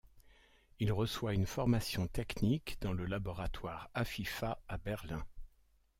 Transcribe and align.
Il 0.79 0.91
reçoit 0.91 1.35
une 1.35 1.45
formation 1.45 2.07
technique 2.07 2.77
dans 2.81 2.91
le 2.91 3.05
laboratoire 3.05 3.91
Afifa 3.93 4.59
à 4.67 4.79
Berlin. 4.79 5.23